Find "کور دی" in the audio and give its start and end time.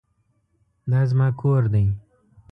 1.39-1.85